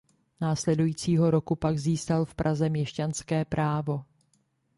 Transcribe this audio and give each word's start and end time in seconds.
Následujícího 0.41 1.31
roku 1.31 1.55
pak 1.55 1.77
získal 1.77 2.25
v 2.25 2.35
Praze 2.35 2.69
měšťanské 2.69 3.45
právo. 3.45 4.03